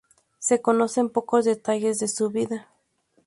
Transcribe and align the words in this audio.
Se 0.39 0.63
conocen 0.63 1.11
pocos 1.11 1.45
detalles 1.45 1.99
de 1.99 2.07
su 2.07 2.31
vida. 2.31 2.67